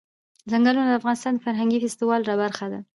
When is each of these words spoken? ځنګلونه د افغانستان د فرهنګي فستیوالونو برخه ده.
ځنګلونه 0.51 0.87
د 0.91 0.97
افغانستان 0.99 1.33
د 1.35 1.43
فرهنګي 1.45 1.77
فستیوالونو 1.83 2.33
برخه 2.43 2.65
ده. 2.71 2.79